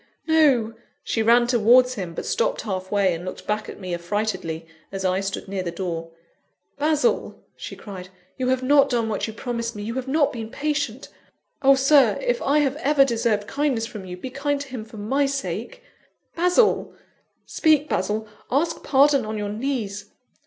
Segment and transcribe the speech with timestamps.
[0.25, 0.73] no!"
[1.03, 5.19] She ran towards him; but stopped halfway, and looked back at me affrightedly, as I
[5.19, 6.09] stood near the door.
[6.79, 10.49] "Basil," she cried, "you have not done what you promised me; you have not been
[10.49, 11.09] patient.
[11.61, 14.97] Oh, Sir, if I have ever deserved kindness from you, be kind to him for
[14.97, 15.83] my sake!
[16.35, 16.95] Basil!
[17.45, 18.27] speak, Basil!
[18.49, 20.05] Ask his pardon on your knees.